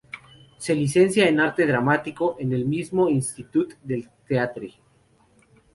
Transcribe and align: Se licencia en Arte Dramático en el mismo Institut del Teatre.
Se 0.57 0.73
licencia 0.73 1.29
en 1.29 1.39
Arte 1.39 1.67
Dramático 1.67 2.35
en 2.39 2.53
el 2.53 2.65
mismo 2.65 3.07
Institut 3.07 3.75
del 3.83 4.09
Teatre. 4.27 4.73